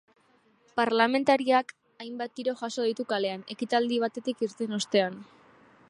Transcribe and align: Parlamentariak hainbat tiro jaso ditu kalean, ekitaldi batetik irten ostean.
Parlamentariak 0.79 1.69
hainbat 2.05 2.33
tiro 2.39 2.57
jaso 2.63 2.87
ditu 2.87 3.07
kalean, 3.13 3.45
ekitaldi 3.57 4.01
batetik 4.07 4.45
irten 4.49 4.79
ostean. 4.81 5.23